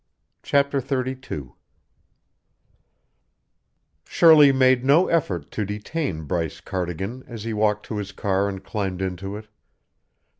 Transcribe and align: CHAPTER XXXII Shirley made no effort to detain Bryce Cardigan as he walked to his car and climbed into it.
CHAPTER 0.41 0.79
XXXII 0.79 1.51
Shirley 4.03 4.51
made 4.51 4.83
no 4.83 5.07
effort 5.09 5.51
to 5.51 5.63
detain 5.63 6.23
Bryce 6.23 6.59
Cardigan 6.59 7.23
as 7.27 7.43
he 7.43 7.53
walked 7.53 7.85
to 7.85 7.97
his 7.97 8.11
car 8.11 8.49
and 8.49 8.63
climbed 8.63 9.03
into 9.03 9.35
it. 9.35 9.47